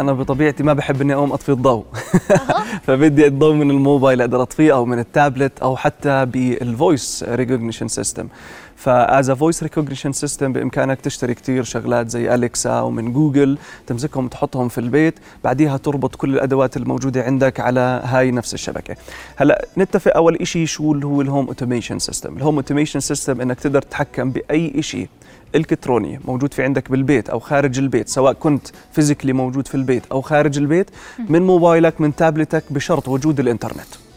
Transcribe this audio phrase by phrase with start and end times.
[0.00, 1.84] أنا بطبيعتي ما بحب إني أقوم أطفي الضوء.
[2.86, 8.28] فبدي الضوء من الموبايل أقدر أطفيه أو من التابلت أو حتى بال voice recognition system
[8.76, 14.78] فاز voice recognition system بإمكانك تشتري كثير شغلات زي اليكسا ومن جوجل تمسكهم تحطهم في
[14.78, 18.96] البيت بعديها تربط كل الأدوات الموجودة عندك على هاي نفس الشبكة.
[19.36, 23.40] هلأ نتفق أول شيء شو اللي هو ال home automation system ال home automation system
[23.40, 25.08] إنك تقدر تتحكم بأي شيء
[25.54, 30.20] الكتروني موجود في عندك بالبيت أو خارج البيت سواء كنت physically موجود في البيت أو
[30.20, 30.90] خارج البيت
[31.28, 34.09] من موبايلك من تابلتك بشرط وجود الإنترنت.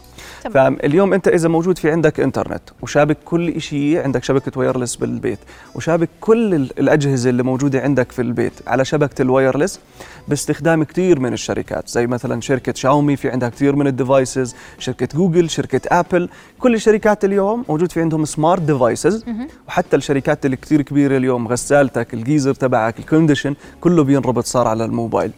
[0.50, 5.38] فاليوم انت اذا موجود في عندك انترنت وشابك كل شيء عندك شبكة wireless بالبيت
[5.74, 9.80] وشابك كل الأجهزة اللي موجودة عندك في البيت على شبكة ال wireless
[10.28, 15.08] باستخدام كثير من الشركات زي مثلا شركة شاومي في عندها كثير من ال devices شركة
[15.14, 19.24] جوجل شركة ابل كل الشركات اليوم موجود في عندهم smart devices
[19.68, 24.68] وحتى الشركات اللي كثير كبيرة اليوم غسالتك ال geyser تبعك ال condition كله بينربط صار
[24.68, 25.30] على الموبايل.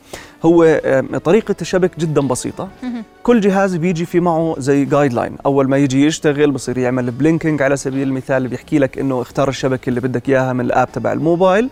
[0.44, 0.80] هو
[1.24, 2.68] طريقة الشبك جدا بسيطة.
[3.22, 7.76] كل جهاز بيجي في معه زي guideline أول ما يجي يشتغل بصير يعمل blinking على
[7.76, 11.68] سبيل المثال بيحكي لك إنه اختار الشبكة اللي بدك إياها من ال app تبع الموبايل.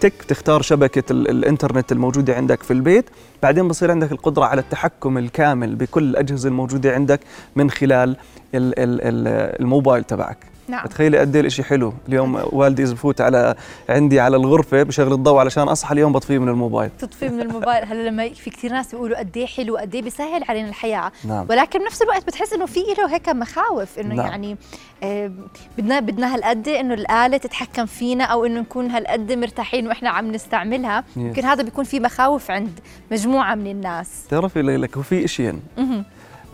[0.00, 3.04] تك تختار شبكة الإنترنت الموجودة عندك في البيت.
[3.42, 7.20] بعدين بصير عندك القدرة على التحكم الكامل بكل الأجهزة الموجودة عندك
[7.56, 8.16] من خلال
[8.54, 10.51] الموبايل تبعك.
[10.72, 10.86] نعم.
[10.86, 11.94] تخيلي قد إيه الشيء حلو.
[12.08, 13.54] اليوم والدي إذا بفوت على
[13.88, 16.90] عندي على الغرفة بشغل الضوء علشان أصحى اليوم بطفيه من الموبايل.
[16.98, 17.84] تطفيه من الموبايل.
[17.84, 21.12] هلا لما في كثير ناس بيقولوا قد إيه حلو قد إيه بيسهل علينا الحياة.
[21.24, 21.46] نعم.
[21.50, 24.26] ولكن بنفس الوقت بتحس إنه في له هيك مخاوف إنه نعم.
[24.26, 24.56] يعني
[25.02, 25.30] آه
[25.78, 31.04] بدنا بدنا هالقد إنه الآلة تتحكم فينا أو إنه نكون هالقد مرتاحين وإحنا عم نستعملها.
[31.16, 34.08] يمكن هذا بيكون في مخاوف عند مجموعة من الناس.
[34.30, 35.62] تعرفي ليلك هو في شيئين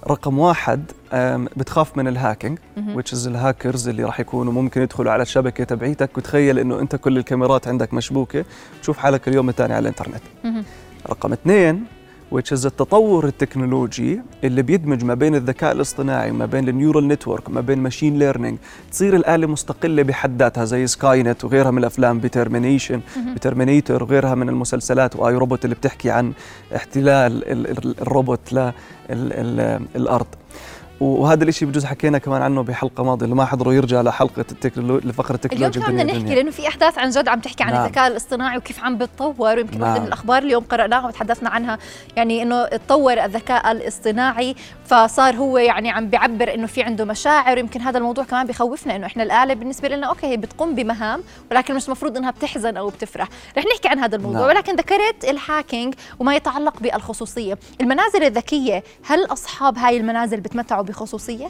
[0.06, 0.84] رقم واحد
[1.56, 6.18] بتخاف من ال hacking which is الهاكرز اللي راح يكونوا ممكن يدخلوا على الشبكة تبعيتك
[6.18, 8.44] وتخيل إنه أنت كل الكاميرات عندك مشبوكة.
[8.82, 10.22] تشوف حالك اليوم الثاني على الإنترنت.
[11.10, 11.84] رقم اثنين
[12.34, 17.50] which is التطور التكنولوجي اللي بيدمج ما بين الذكاء الاصطناعي ما بين ال neural network
[17.50, 18.58] ما بين machine learning
[18.92, 23.00] تصير الآلة مستقلة بحد ذاتها زي سكاي نت وغيرها من الأفلام بترمينيشن
[23.34, 26.32] بترمينيتور وغيرها من المسلسلات وآي روبوت اللي بتحكي عن
[26.76, 27.42] احتلال
[28.02, 28.40] الروبوت
[29.10, 30.26] للأرض
[31.00, 35.34] وهذا الشيء بجوز حكينا كمان عنه بحلقة ماضية اللي ما حضروا يرجع لحلقة التكنولوجيا لفقرة
[35.34, 37.84] التكنولوجيا اليوم كنا نحكي لأنه في أحداث عن جد عم تحكي عن نعم.
[37.84, 39.82] الذكاء الاصطناعي وكيف عم بتطور ويمكن نعم.
[39.82, 41.78] واحدة من الأخبار اليوم قرأناها وتحدثنا عنها
[42.16, 44.54] يعني إنه تطور الذكاء الاصطناعي
[44.84, 49.06] فصار هو يعني عم بيعبر إنه في عنده مشاعر يمكن هذا الموضوع كمان بخوفنا إنه
[49.06, 53.28] إحنا الآلة بالنسبة لنا okay هي بتقوم بمهام ولكن مش المفروض إنها بتحزن أو بتفرح
[53.58, 54.48] رح نحكي عن هذا الموضوع نعم.
[54.48, 61.48] ولكن ذكرت ال hacking وما يتعلق بالخصوصية المنازل الذكية هل أصحاب هاي المنازل بتمتعوا بخصوصية؟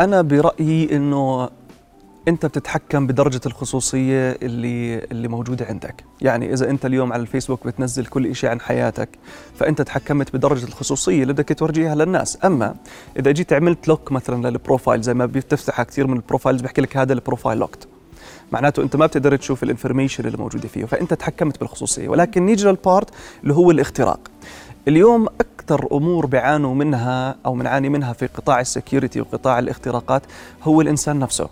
[0.00, 1.48] أنا برأيي إنه
[2.28, 8.06] أنت بتتحكم بدرجة الخصوصية اللي اللي موجودة عندك، يعني إذا أنت اليوم على الفيسبوك بتنزل
[8.06, 9.08] كل شيء عن حياتك،
[9.58, 12.74] فأنت تحكمت بدرجة الخصوصية اللي بدك تورجيها للناس، أما
[13.18, 16.80] إذا جيت عملت lock مثلا لل profile زي ما بتفتحها كثير من ال profiles بحكي
[16.80, 17.88] لك هذا ال profile locked.
[18.52, 22.08] معناته أنت ما بتقدر تشوف ال information اللي موجودة فيه فأنت تحكمت بالخصوصية.
[22.08, 23.10] ولكن نيجي لل part
[23.42, 24.20] اللي هو الاختراق.
[24.88, 30.22] اليوم أكثر أمور بيعانوا منها أو بنعاني منها في قطاع ال security وقطاع الاختراقات
[30.62, 31.48] هو الإنسان نفسه.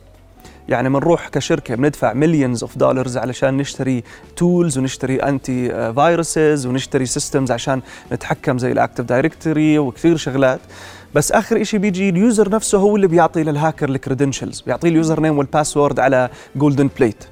[0.68, 4.04] يعني بنروح كشركة بندفع millions of dollars علشان نشتري
[4.36, 10.60] tools ونشتري antiviruses ونشتري systems عشان نتحكم زي ال Active Directory وكثير شغلات.
[11.14, 14.88] بس آخر شيء بيجي ال user نفسه هو اللي بيعطي لل hacker ال credentials بيعطيه
[14.88, 17.25] ال username وال password على golden plate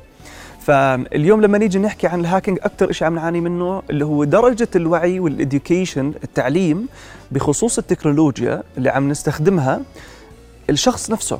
[0.66, 4.68] فاليوم لما نيجي نحكي عن ال hacking أكثر شيء عم نعاني منه اللي هو درجة
[4.76, 6.86] الوعي وال education التعليم
[7.30, 9.80] بخصوص التكنولوجيا اللي عم نستخدمها
[10.70, 11.38] الشخص نفسه.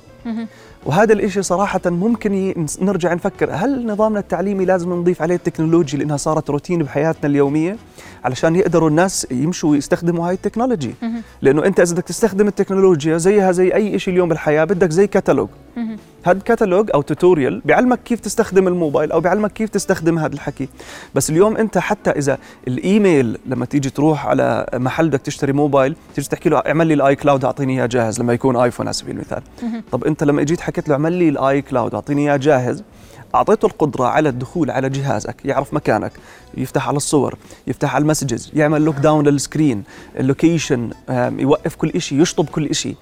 [0.87, 6.51] وهذا الإشي صراحة ممكن نرجع نفكر هل نظامنا التعليمي لازم نضيف عليه التكنولوجيا لأنها صارت
[6.51, 7.77] روتين بحياتنا اليومية
[8.25, 10.95] علشان يقدروا الناس يمشوا ويستخدموا هاي ال technology؟
[11.43, 15.49] لأنه أنت إذا بدك تستخدم التكنولوجيا زيها زي أي شيء اليوم بالحياة بدك زي كتالوج
[16.25, 20.69] هذا كتالوج أو tutorial بيعلمك كيف تستخدم الموبايل أو بيعلمك كيف تستخدم هذا الحكي.
[21.15, 22.39] بس اليوم أنت حتى إذا
[22.69, 27.17] الإيميل لما تيجي تروح على محل بدك تشتري موبايل تيجي تحكي له اعمل لي ال
[27.17, 29.43] iCloud أعطيني إياه جاهز لما يكون iPhone على سبيل المثال.
[29.93, 32.83] طب أنت لما إجيت حكيت له اعمل لي ال iCloud أعطيني إياه جاهز
[33.35, 36.13] أعطيته القدرة على الدخول على جهازك يعرف مكانك
[36.57, 39.83] يفتح على الصور يفتح على ال messages يعمل lock down لل screen
[40.19, 40.91] ال location
[41.39, 42.97] يوقف كل شيء يشطب كل شيء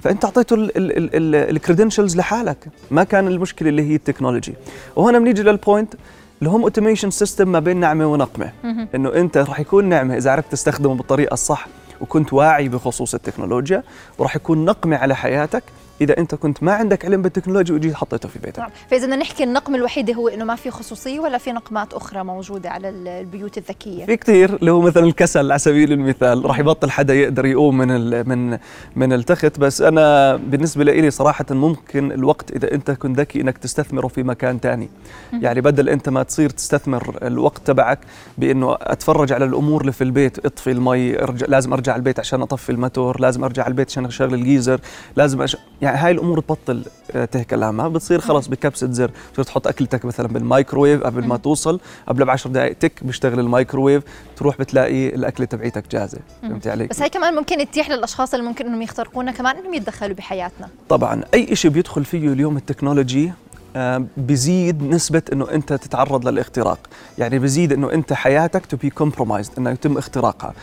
[0.00, 2.68] فأنت أعطيته ال credentials لحالك.
[2.90, 4.54] ما كان المشكلة اللي هي ال technology.
[4.96, 5.94] وهنا بنيجي لل point
[6.42, 8.52] ال home automation system ما بين نعمة ونقمة.
[8.94, 11.68] إنه أنت راح يكون نعمة إذا عرفت تستخدمه بالطريقة الصح
[12.00, 13.82] وكنت واعي بخصوص التكنولوجيا
[14.18, 15.62] وراح يكون نقمة على حياتك
[16.00, 18.58] إذا أنت كنت ما عندك علم بالتكنولوجيا وجيت حطيته في بيتك.
[18.58, 18.70] نعم.
[18.90, 22.70] فإذا بدنا نحكي النقم الوحيد هو إنه ما في خصوصية ولا في نقمات أخرى موجودة
[22.70, 24.04] على البيوت الذكية.
[24.06, 28.28] في كثير اللي هو مثلا الكسل على سبيل المثال راح يبطل حدا يقدر يقوم من
[28.28, 28.58] من
[28.96, 29.58] من التخت.
[29.58, 34.58] بس أنا بالنسبة لي صراحة ممكن الوقت إذا أنت كنت ذكي إنك تستثمره في مكان
[34.58, 34.88] ثاني
[35.32, 37.98] يعني بدل أنت ما تصير تستثمر الوقت تبعك
[38.38, 42.70] بإنه أتفرج على الأمور اللي في البيت اطفي المي ارجع لازم أرجع البيت عشان أطفي
[42.72, 44.80] الماتور لازم أرجع البيت عشان أشغل الجيزر
[45.16, 45.56] لازم أش...
[45.82, 46.84] يعني هاي الأمور تبطل
[47.14, 47.88] آه، تهكل لها.
[47.88, 49.10] بتصير خلص بكبسة زر.
[49.30, 54.02] بتصير تحط أكلتك مثلا بالمايكروويف قبل ما توصل قبل ب 10 دقائق تك بيشتغل المايكروويف
[54.36, 56.18] تروح بتلاقي الأكلة تبعيتك جاهزة.
[56.42, 60.14] فهمتي علي؟ بس هي كمان ممكن تتيح للأشخاص اللي ممكن إنهم يخترقونا كمان إنهم يتدخلوا
[60.16, 60.68] بحياتنا.
[60.88, 63.32] طبعا أي شيء بيدخل فيه اليوم التكنولوجي
[63.76, 66.78] آه، بزيد نسبة إنه أنت تتعرض للإختراق،
[67.18, 70.54] يعني بزيد إنه أنت حياتك to be compromised إنه يتم اختراقها،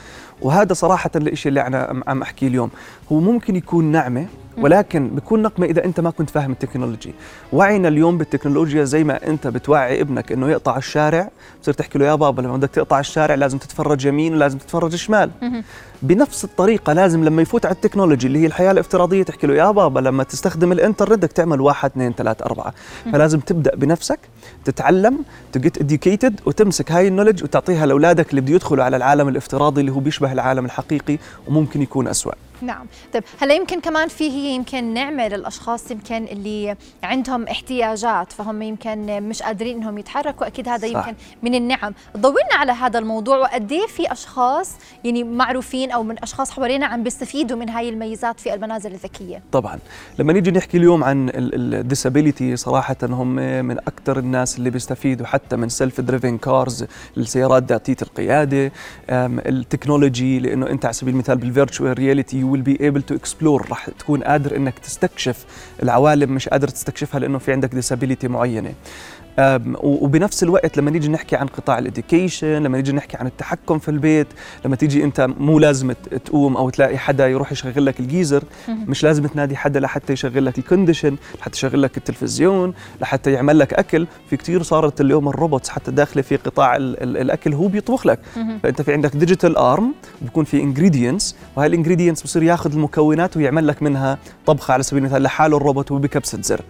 [0.44, 2.69] وهذا صراحة الشيء اللي أنا عم أحكيه اليوم،
[3.12, 4.25] هو ممكن يكون نعمة
[4.57, 7.13] ولكن بكون نقمة إذا أنت ما كنت فاهم ال technology.
[7.54, 11.30] وعينا اليوم بالتكنولوجيا زي ما أنت بتوعي ابنك أنه يقطع الشارع
[11.60, 15.31] بتصير تحكي له يا بابا لما بدك تقطع الشارع لازم تتفرج يمين ولازم تتفرج شمال.
[16.01, 19.72] بنفس الطريقة لازم لما يفوت على ال technology اللي هي الحياة الافتراضية تحكي له يا
[19.72, 22.74] بابا لما تستخدم الإنترنت بدك تعمل واحد اثنين ثلاث أربعة.
[23.12, 24.19] فلازم تبدأ بنفسك
[24.66, 25.19] تتعلم
[25.51, 30.00] تجيت اديوكيتد وتمسك هاي النولج وتعطيها لأولادك اللي بده يدخلوا على العالم الافتراضي اللي هو
[30.00, 32.33] بيشبه العالم الحقيقي وممكن يكون أسوأ.
[32.61, 32.85] نعم.
[33.13, 39.23] طيب هلا يمكن كمان في هي يمكن نعمه للاشخاص يمكن اللي عندهم احتياجات فهم يمكن
[39.23, 41.07] مش قادرين إنهم يتحركوا أكيد هذا صح.
[41.07, 41.94] يمكن من النعم.
[42.17, 44.71] ضوينا على هذا الموضوع وقد إيه في أشخاص
[45.03, 49.79] يعني معروفين أو من أشخاص حوالينا عم بيستفيدوا من هاي الميزات في المنازل الذكية؟ طبعا.
[50.19, 53.35] لما نيجي نحكي اليوم عن ال disability صراحة هم
[53.65, 56.85] من أكثر الناس اللي بيستفيدوا حتى من self-driven cars
[57.17, 58.71] السيارات ذاتية القيادة
[59.09, 63.72] ال technology لأنه أنت على سبيل المثال بال virtual reality will be able to explore.
[63.72, 65.45] رح تكون قادر إنك تستكشف
[65.84, 68.74] العوالم مش قادر تستكشفها لأنه في عندك disability معينة.
[69.83, 73.89] وبنفس الوقت لما نيجي نحكي عن قطاع ال education لما نيجي نحكي عن التحكم في
[73.89, 74.27] البيت
[74.65, 75.91] لما تيجي أنت مو لازم
[76.25, 80.59] تقوم أو تلاقي حدا يروح يشغل لك الجيزر مش لازم تنادي حدا لحتى يشغل لك
[80.59, 84.07] ال condition لحتى يشغل لك التلفزيون لحتى يعمل لك أكل.
[84.30, 88.19] في كثير صارت اليوم ال robots حتى داخلة في قطاع الأكل هو بيطبخ لك.
[88.63, 93.68] فأنت في عندك digital arm بيكون في ingredients وهي ال ingredients بصير ياخذ المكونات ويعمل
[93.68, 96.62] لك منها طبخة على سبيل المثال لحاله الروبوت وبكبسة زر.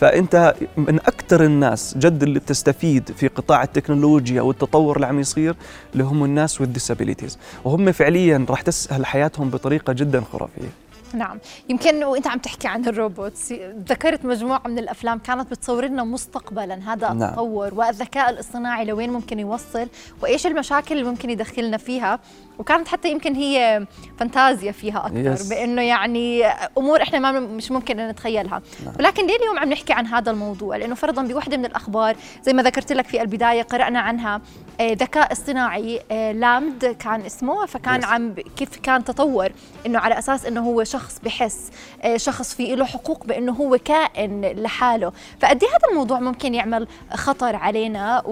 [0.00, 5.54] فأنت من أكثر الناس جد اللي بتستفيد في قطاع التكنولوجيا والتطور اللي عم يصير
[5.92, 10.68] اللي هم الناس وال disabilities وهم فعليا راح تسهل حياتهم بطريقة جدا خرافية.
[11.14, 11.38] نعم.
[11.68, 13.52] يمكن وانت عم تحكي عن ال robots
[13.88, 17.22] ذكرت مجموعة من الأفلام كانت بتصور لنا مستقبلا هذا نعم.
[17.22, 19.88] التطور والذكاء الاصطناعي لوين ممكن يوصل
[20.22, 22.18] وإيش المشاكل اللي ممكن يدخلنا فيها.
[22.58, 23.86] وكانت حتى يمكن هي
[24.18, 25.48] فانتازيا فيها أكثر yes.
[25.50, 26.46] بإنه يعني
[26.78, 28.94] أمور إحنا ما مش ممكن إن نتخيلها نعم.
[28.98, 32.62] ولكن ليه اليوم عم نحكي عن هذا الموضوع لأنه فرضا بوحدة من الأخبار زي ما
[32.62, 34.40] ذكرت لك في البداية قرأنا عنها
[34.80, 38.04] آه، ذكاء اصطناعي آه، لامدا كان اسمه فكان yes.
[38.04, 39.52] عم كيف كان تطور
[39.86, 41.70] إنه على أساس إنه هو شخص بحس
[42.02, 46.88] آه، شخص في له حقوق بإنه هو كائن لحاله فقد إيه هذا الموضوع ممكن يعمل
[47.14, 48.22] خطر علينا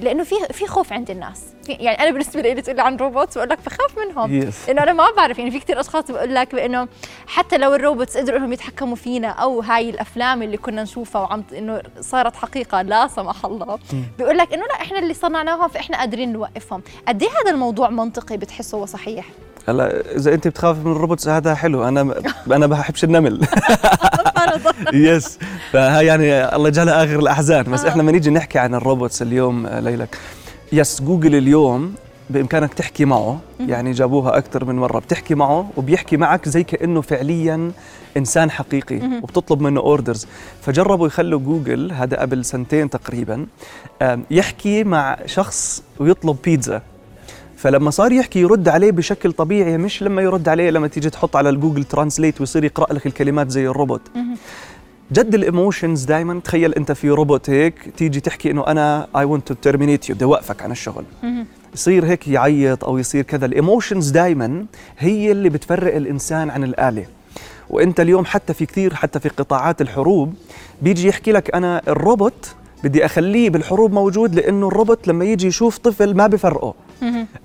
[0.00, 3.48] لأنه في في خوف عند الناس يعني أنا بالنسبة لي تقول لي عن robots بقول
[3.48, 4.50] لك بخاف منهم.
[4.50, 4.54] Yes.
[4.68, 6.88] إنه أنا ما بعرف يعني في كثير أشخاص بقول لك بإنه
[7.26, 11.44] حتى لو ال robots قدروا إنهم يتحكموا فينا أو هاي الأفلام اللي كنا نشوفها وعم
[11.58, 13.78] إنه صارت حقيقة لا سمح الله.
[14.18, 16.82] بيقول لك إنه لا إحنا اللي صنعناهم فإحنا قادرين نوقفهم.
[17.08, 19.24] قد إيه هذا الموضوع منطقي بتحسه وصحيح؟
[19.68, 21.88] هلا إذا أنت بتخاف من ال robots هذا حلو.
[21.88, 22.14] أنا
[22.46, 23.46] أنا بحبش النمل.
[24.92, 25.38] yes
[25.72, 27.64] فهي يعني الله يجعلها آخر الأحزان.
[27.64, 30.18] بس إحنا لما نيجي نحكي عن ال robots اليوم ليلك.
[30.72, 31.94] yes جوجل اليوم
[32.30, 33.40] بإمكانك تحكي معه.
[33.60, 34.98] يعني جابوها أكثر من مرة.
[34.98, 37.72] بتحكي معه وبيحكي معك زي كأنه فعليا
[38.16, 40.26] إنسان حقيقي وبتطلب منه orders
[40.62, 43.46] فجربوا يخلوا جوجل هذا قبل سنتين تقريبا
[44.30, 46.82] يحكي مع شخص ويطلب بيتزا
[47.56, 51.48] فلما صار يحكي يرد عليه بشكل طبيعي مش لما يرد عليه لما تيجي تحط على
[51.48, 54.00] ال Google Translate ويصير يقرأ لك الكلمات زي الروبوت.
[55.12, 59.48] جد ال emotions دائما تخيل أنت في روبوت هيك تيجي تحكي إنه أنا I want
[59.48, 61.04] to terminate you بدي أوقفك عن الشغل.
[61.74, 63.46] يصير هيك يعيط أو يصير كذا.
[63.46, 64.66] ال emotions دائما
[64.98, 67.06] هي اللي بتفرق الإنسان عن الآلة.
[67.70, 70.34] وأنت اليوم حتى في كثير حتى في قطاعات الحروب
[70.82, 72.54] بيجي يحكي لك أنا الروبوت
[72.84, 76.74] بدي أخليه بالحروب موجود لأنه الروبوت لما يجي يشوف طفل ما بفرقه.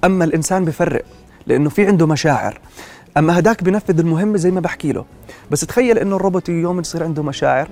[0.04, 1.06] أما الإنسان بفرق
[1.48, 2.60] لأنه في عنده مشاعر.
[3.18, 5.06] أما هداك بنفذ المهمة زي ما بحكي له.
[5.52, 7.68] بس تخيل إنه الروبوت يوم يصير عنده مشاعر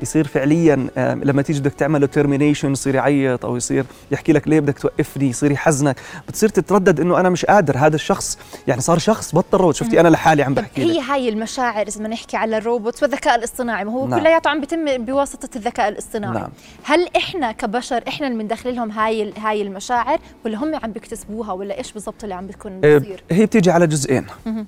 [0.00, 4.60] يصير فعليا لما تيجي بدك تعمل له termination يصير يعيط أو يصير يحكي لك ليه
[4.60, 5.96] بدك توقفني يصير يحزنك
[6.28, 9.74] بتصير تتردد إنه أنا مش قادر هذا الشخص يعني صار شخص بطل روبوت.
[9.74, 13.92] شفتي أنا لحالي عم بحكي هي هاي المشاعر إذا نحكي على الروبوت والذكاء الاصطناعي ما
[13.92, 14.20] هو نعم.
[14.20, 16.34] كلياته عم بيتم بواسطة الذكاء الاصطناعي.
[16.34, 16.50] نعم.
[16.84, 21.78] هل إحنا كبشر إحنا اللي بندخل لهم هاي هاي المشاعر ولا هم عم بيكتسبوها ولا
[21.78, 24.26] إيش بالضبط اللي عم بيكون بيصير؟ هي بتيجي على جزئين.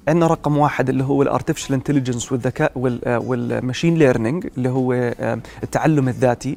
[0.08, 2.72] عندنا رقم واحد اللي هو ال artificial intelligence والذكاء
[3.06, 4.92] وال machine learning اللي هو
[5.62, 6.56] التعلم الذاتي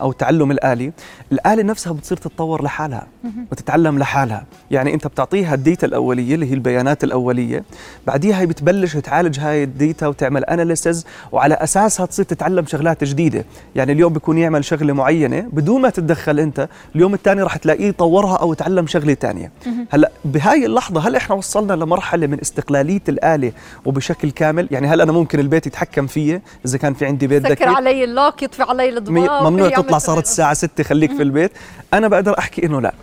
[0.00, 0.92] أو التعلم الآلي.
[1.32, 3.06] الآلة نفسها بتصير تتطور لحالها
[3.52, 4.44] وتتعلم لحالها.
[4.70, 7.64] يعني أنت بتعطيها ال data الأولية اللي هي البيانات الأولية
[8.06, 13.44] بعديها هي بتبلش تعالج هاي ال data وتعمل analysis وعلى أساسها تصير تتعلم شغلات جديدة.
[13.76, 18.36] يعني اليوم بيكون يعمل شغلة معينة بدون ما تتدخل أنت اليوم الثاني راح تلاقيه طورها
[18.36, 19.52] أو تعلم شغلة ثانية
[19.90, 23.52] هلأ بهاي اللحظة هل إحنا وصلنا لمرحلة من استقلالية الآلة
[23.84, 27.64] وبشكل كامل يعني هل أنا ممكن البيت يتحكم فيي إذا كان في عندي بيت ذكي؟
[27.64, 31.52] علي اللوك يطفي علي الضباب ممنوع تطلع صارت الساعة 6 خليك في البيت.
[31.94, 32.94] أنا بقدر أحكي إنه لا.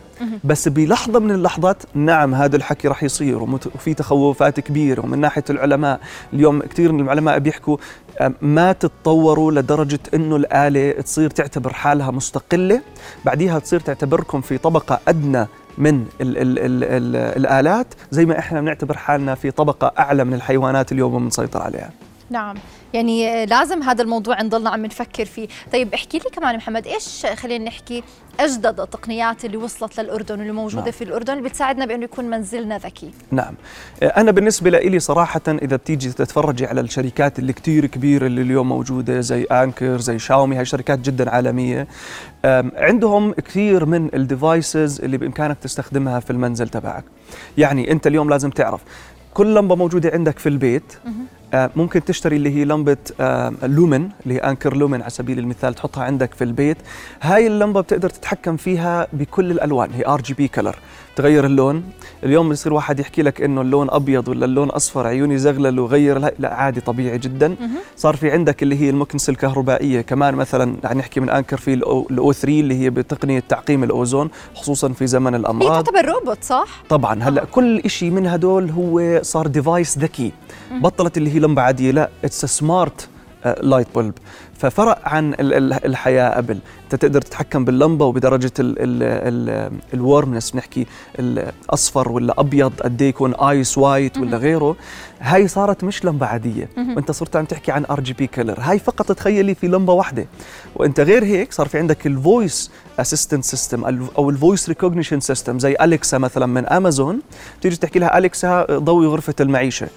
[0.43, 5.99] بس بلحظة من اللحظات نعم هذا الحكي رح يصير وفي تخوفات كبيرة ومن ناحية العلماء
[6.33, 7.77] اليوم كثير من العلماء بيحكوا
[8.41, 12.81] ما تتطوروا لدرجة إنه الآلة تصير تعتبر حالها مستقلة
[13.25, 15.47] بعديها تصير تعتبركم في طبقة أدنى
[15.79, 20.33] من ال ال ال ال الآلات زي ما إحنا بنعتبر حالنا في طبقة أعلى من
[20.33, 21.89] الحيوانات اليوم وبنسيطر عليها.
[22.29, 22.55] نعم.
[22.93, 25.47] يعني لازم هذا الموضوع نضلنا عم نفكر فيه.
[25.73, 28.03] طيب احكي لي كمان محمد إيش خلينا نحكي
[28.39, 30.91] أجدد التقنيات اللي وصلت للأردن واللي موجودة نعم.
[30.91, 33.53] في الأردن اللي بتساعدنا بأنه يكون منزلنا ذكي؟ نعم.
[34.03, 39.19] أنا بالنسبة لي صراحة إذا بتيجي تتفرجي على الشركات اللي كثير كبيرة اللي اليوم موجودة
[39.19, 41.87] زي انكر زي شاومي هاي شركات جدا عالمية.
[42.75, 47.03] عندهم كثير من الديفايسز اللي بإمكانك تستخدمها في المنزل تبعك.
[47.57, 48.81] يعني أنت اليوم لازم تعرف
[49.33, 50.93] كل لمبة موجودة عندك في البيت
[51.53, 56.33] ممكن تشتري اللي هي لومن آه، اللي هي أنكر لومن على سبيل المثال تحطها عندك
[56.33, 56.77] في البيت.
[57.21, 60.75] هاي اللمبة بتقدر تتحكم فيها بكل الألوان هي RGB color
[61.15, 61.83] تغير اللون.
[62.23, 66.53] اليوم بصير واحد يحكي لك إنه اللون أبيض ولا اللون أصفر عيوني زغلل وغير لا
[66.53, 67.55] عادي طبيعي جدا.
[67.95, 72.02] صار في عندك اللي هي المكنسة الكهربائية كمان مثلا يعني نحكي من أنكر في ال
[72.02, 75.71] O 3 اللي هي بتقنية تعقيم الأوزون خصوصا في زمن الأمراض.
[75.71, 77.23] هي تعتبر روبوت صح؟ طبعا.
[77.23, 77.45] هلأ آه.
[77.45, 80.31] كل شيء من هدول هو صار device ذكي.
[80.71, 83.07] بطلت اللي هي لمبه عاديه لا it's smart
[83.61, 84.13] light bulb
[84.57, 86.59] ففرق عن الحياة قبل.
[86.83, 88.51] أنت تقدر تتحكم باللمبة وبدرجة
[89.93, 90.85] ال warmness بنحكي
[91.19, 94.75] الأصفر ولا أبيض قد إيه يكون ice white ولا غيره.
[95.19, 96.69] هاي صارت مش لمبة عادية.
[96.77, 100.27] وأنت صرت عم تحكي عن RGB color هاي فقط تخيلي في لمبة واحدة.
[100.75, 105.59] وأنت غير هيك صار في عندك ال voice assistant system أو ال voice recognition system
[105.59, 107.21] زي اليكسا مثلا من امازون
[107.59, 109.87] بتيجي تحكي لها اليكسا ضوي غرفة المعيشة.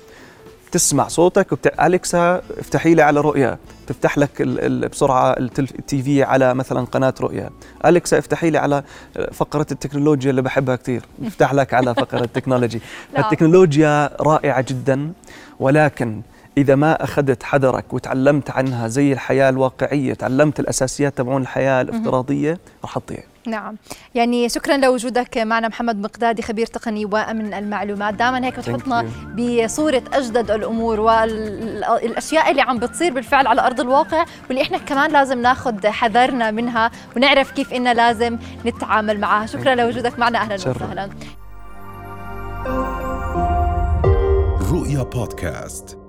[0.72, 1.80] تسمع صوتك وبت...
[1.80, 4.60] أليكسا افتحي لي على رؤيا تفتح لك ال...
[4.60, 4.88] ال...
[4.88, 7.50] بسرعة ال TV على مثلا قناة رؤيا
[7.86, 8.82] أليكسا افتحي لي على
[9.32, 12.80] فقرة التكنولوجيا اللي بحبها كثير افتح لك على فقرة ال technology.
[13.18, 15.12] التكنولوجيا رائعة جدا
[15.60, 16.22] ولكن
[16.58, 22.98] إذا ما أخذت حذرك وتعلمت عنها زي الحياة الواقعية تعلمت الأساسيات تبعون الحياة الافتراضية رح
[22.98, 23.76] تضيع نعم.
[24.14, 28.14] يعني شكرا لوجودك معنا محمد مقدادي خبير تقني وأمن المعلومات.
[28.14, 29.06] دائما هيك بتحطنا
[29.38, 35.42] بصورة أجدد الأمور والأشياء اللي عم بتصير بالفعل على أرض الواقع واللي إحنا كمان لازم
[35.42, 39.46] ناخذ حذرنا منها ونعرف كيف إننا لازم نتعامل معها.
[39.46, 40.38] شكرا لوجودك معنا.
[40.38, 41.08] أهلا وسهلا.
[44.72, 46.01] رؤيا بودكاست.